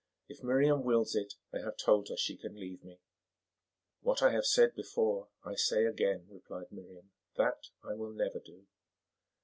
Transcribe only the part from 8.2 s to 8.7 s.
do."